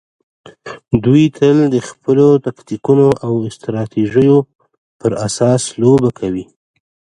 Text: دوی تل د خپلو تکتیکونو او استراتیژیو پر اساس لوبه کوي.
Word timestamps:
دوی 1.03 1.23
تل 1.37 1.57
د 1.73 1.75
خپلو 1.89 2.27
تکتیکونو 2.47 3.07
او 3.25 3.33
استراتیژیو 3.49 4.35
پر 4.99 5.11
اساس 5.27 5.63
لوبه 5.81 6.09
کوي. 6.19 6.45